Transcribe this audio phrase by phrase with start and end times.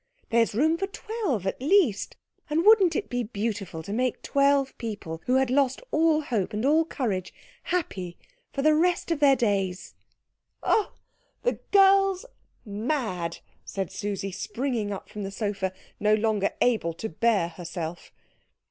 [0.31, 2.15] There is room for twelve at least,
[2.49, 6.65] and wouldn't it be beautiful to make twelve people, who had lost all hope and
[6.65, 7.31] all courage,
[7.65, 8.17] happy
[8.51, 9.93] for the rest of their days?"
[10.63, 10.93] "Oh,
[11.43, 12.25] the girl's
[12.65, 13.37] mad!"
[13.71, 18.11] cried Susie, springing up from the sofa, no longer able to bear herself.